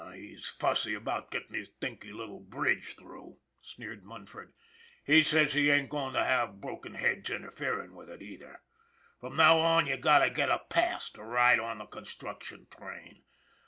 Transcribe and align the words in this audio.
"He's 0.15 0.47
fussy 0.47 0.95
about 0.95 1.29
gettin' 1.29 1.53
his 1.53 1.69
dinky 1.69 2.11
little 2.11 2.39
bridge 2.39 2.95
through," 2.95 3.37
sneered 3.61 4.03
Munford." 4.03 4.51
He 5.05 5.21
says 5.21 5.53
he 5.53 5.69
ain't 5.69 5.89
goin' 5.91 6.13
to 6.13 6.23
have 6.25 6.59
broken 6.59 6.95
heads 6.95 7.29
interferin' 7.29 7.93
with 7.93 8.09
it, 8.09 8.19
either. 8.23 8.63
From 9.19 9.35
now 9.35 9.59
on 9.59 9.85
you've 9.85 10.01
got 10.01 10.25
to 10.25 10.31
get 10.31 10.49
a 10.49 10.57
pass 10.57 11.07
to 11.11 11.23
ride 11.23 11.59
on 11.59 11.77
the 11.77 11.85
con 11.85 12.05
struction 12.05 12.65
train. 12.75 13.21